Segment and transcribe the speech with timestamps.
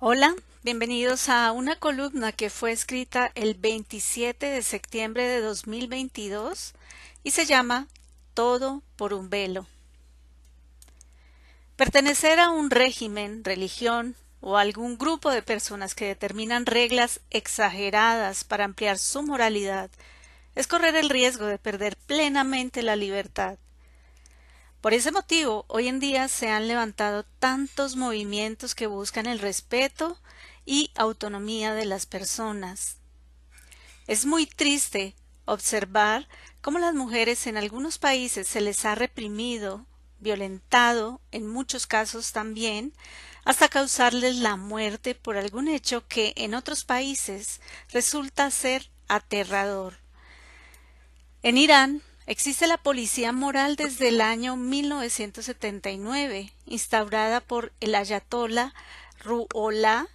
[0.00, 6.74] Hola, bienvenidos a una columna que fue escrita el 27 de septiembre de 2022
[7.24, 7.88] y se llama
[8.32, 9.66] Todo por un velo.
[11.74, 18.66] Pertenecer a un régimen, religión o algún grupo de personas que determinan reglas exageradas para
[18.66, 19.90] ampliar su moralidad
[20.54, 23.58] es correr el riesgo de perder plenamente la libertad
[24.80, 30.18] por ese motivo, hoy en día se han levantado tantos movimientos que buscan el respeto
[30.64, 32.98] y autonomía de las personas.
[34.06, 35.14] Es muy triste
[35.46, 36.28] observar
[36.60, 39.86] cómo las mujeres en algunos países se les ha reprimido,
[40.20, 42.92] violentado, en muchos casos también,
[43.44, 49.98] hasta causarles la muerte por algún hecho que en otros países resulta ser aterrador.
[51.42, 58.74] En Irán, Existe la policía moral desde el año 1979, instaurada por el ayatollah
[59.24, 60.08] Ruhollah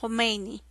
[0.00, 0.62] Khomeini.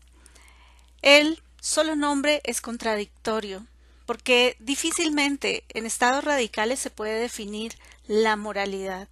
[1.03, 3.67] El solo nombre es contradictorio,
[4.07, 7.75] porque difícilmente en estados radicales se puede definir
[8.07, 9.07] la moralidad.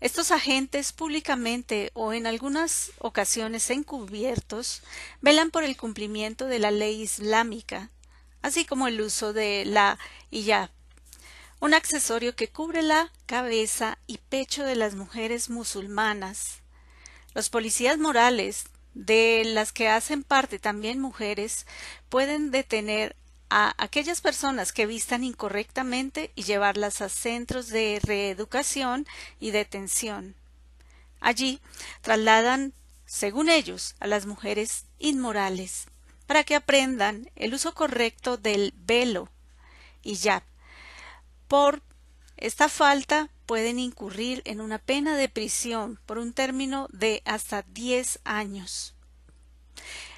[0.00, 4.80] Estos agentes públicamente o en algunas ocasiones encubiertos
[5.20, 7.90] velan por el cumplimiento de la ley islámica,
[8.40, 9.98] así como el uso de la
[10.30, 10.70] hijab
[11.64, 16.60] un accesorio que cubre la cabeza y pecho de las mujeres musulmanas.
[17.32, 21.66] Los policías morales, de las que hacen parte también mujeres,
[22.10, 23.16] pueden detener
[23.48, 29.06] a aquellas personas que vistan incorrectamente y llevarlas a centros de reeducación
[29.40, 30.34] y detención.
[31.18, 31.62] Allí
[32.02, 32.74] trasladan,
[33.06, 35.86] según ellos, a las mujeres inmorales,
[36.26, 39.30] para que aprendan el uso correcto del velo
[40.02, 40.44] y ya
[41.48, 41.82] por
[42.36, 48.20] esta falta pueden incurrir en una pena de prisión por un término de hasta 10
[48.24, 48.94] años.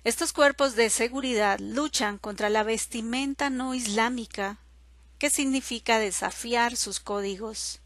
[0.05, 4.59] Estos cuerpos de seguridad luchan contra la vestimenta no islámica,
[5.19, 7.81] que significa desafiar sus códigos.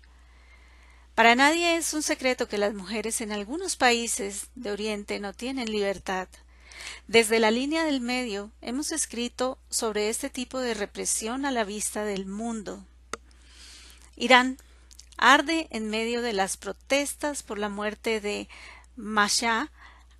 [1.14, 5.70] Para nadie es un secreto que las mujeres en algunos países de Oriente no tienen
[5.70, 6.28] libertad.
[7.08, 12.04] Desde la línea del medio hemos escrito sobre este tipo de represión a la vista
[12.04, 12.86] del mundo.
[14.20, 14.58] Irán
[15.16, 18.50] arde en medio de las protestas por la muerte de
[18.94, 19.72] Masha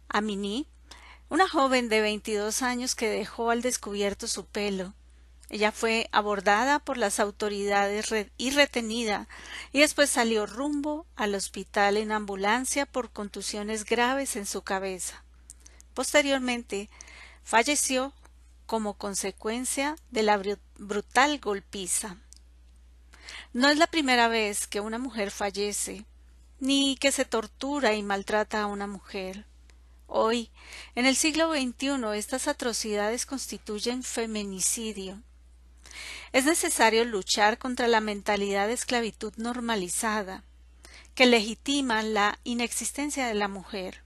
[0.08, 0.66] Amini,
[1.28, 4.94] una joven de 22 años que dejó al descubierto su pelo.
[5.50, 8.06] Ella fue abordada por las autoridades
[8.38, 9.28] y retenida,
[9.70, 15.22] y después salió rumbo al hospital en ambulancia por contusiones graves en su cabeza.
[15.92, 16.88] Posteriormente,
[17.44, 18.14] falleció
[18.64, 20.40] como consecuencia de la
[20.78, 22.16] brutal golpiza.
[23.52, 26.04] No es la primera vez que una mujer fallece,
[26.60, 29.46] ni que se tortura y maltrata a una mujer.
[30.06, 30.50] Hoy,
[30.94, 35.22] en el siglo XXI, estas atrocidades constituyen feminicidio.
[36.32, 40.44] Es necesario luchar contra la mentalidad de esclavitud normalizada,
[41.14, 44.02] que legitima la inexistencia de la mujer.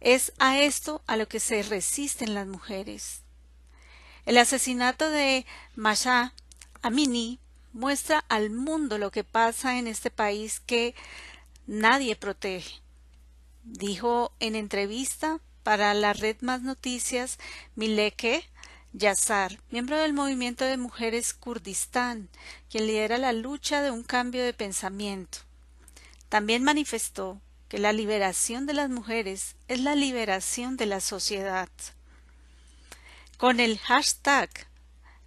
[0.00, 3.22] Es a esto a lo que se resisten las mujeres.
[4.24, 6.34] El asesinato de Masha
[6.82, 7.40] Amini
[7.76, 10.94] muestra al mundo lo que pasa en este país que
[11.66, 12.80] nadie protege.
[13.64, 17.38] Dijo en entrevista para la red Más Noticias
[17.74, 18.44] Mileke
[18.94, 22.30] Yazar, miembro del movimiento de mujeres Kurdistán,
[22.70, 25.38] quien lidera la lucha de un cambio de pensamiento.
[26.30, 31.68] También manifestó que la liberación de las mujeres es la liberación de la sociedad.
[33.36, 34.48] Con el hashtag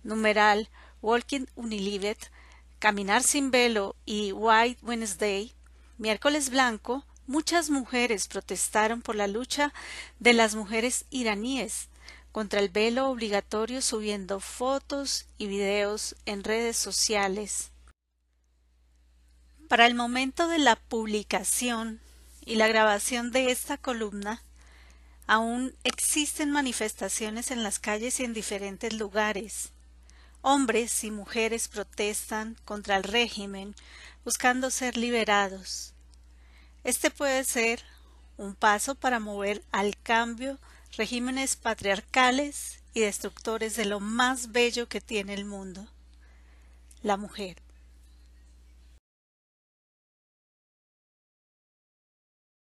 [0.01, 0.69] numeral
[1.03, 2.31] Walking Unilivet
[2.79, 5.53] Caminar sin velo y White Wednesday,
[5.97, 9.73] miércoles blanco, muchas mujeres protestaron por la lucha
[10.19, 11.89] de las mujeres iraníes
[12.31, 17.73] contra el velo obligatorio subiendo fotos y videos en redes sociales.
[19.67, 21.99] Para el momento de la publicación
[22.45, 24.41] y la grabación de esta columna,
[25.27, 29.73] aún existen manifestaciones en las calles y en diferentes lugares.
[30.41, 33.75] Hombres y mujeres protestan contra el régimen
[34.23, 35.93] buscando ser liberados.
[36.83, 37.83] Este puede ser
[38.37, 40.57] un paso para mover al cambio
[40.95, 45.87] regímenes patriarcales y destructores de lo más bello que tiene el mundo,
[47.03, 47.61] la mujer.